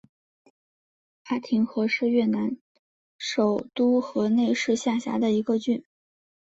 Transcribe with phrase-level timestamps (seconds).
[1.23, 2.57] 巴亭郡是越南
[3.19, 5.85] 首都河内市下辖的一个郡。